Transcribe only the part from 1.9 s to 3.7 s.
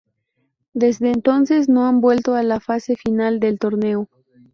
vuelto a la fase final del